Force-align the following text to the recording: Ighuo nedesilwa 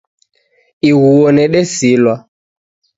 Ighuo 0.89 1.27
nedesilwa 1.35 2.13